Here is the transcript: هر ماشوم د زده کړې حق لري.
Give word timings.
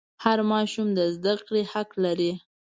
هر 0.23 0.39
ماشوم 0.51 0.87
د 0.93 0.99
زده 1.15 1.33
کړې 1.45 1.61
حق 1.71 1.89
لري. 2.03 2.31